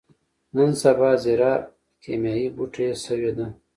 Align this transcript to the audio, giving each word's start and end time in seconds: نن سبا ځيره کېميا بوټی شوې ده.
نن 0.55 0.69
سبا 0.83 1.09
ځيره 1.23 1.51
کېميا 2.03 2.49
بوټی 2.55 2.87
شوې 3.05 3.31
ده. 3.37 3.47